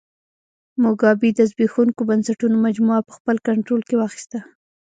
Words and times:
موګابي 0.83 1.29
د 1.35 1.39
زبېښونکو 1.49 2.01
بنسټونو 2.09 2.55
مجموعه 2.65 3.01
په 3.07 3.11
خپل 3.17 3.35
کنټرول 3.47 3.81
کې 3.87 3.95
واخیسته. 3.97 4.39